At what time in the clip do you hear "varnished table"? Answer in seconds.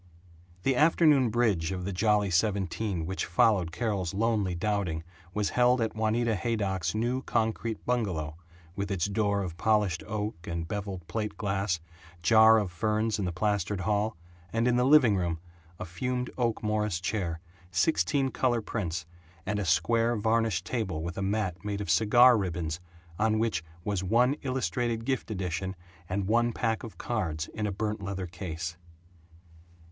20.15-21.03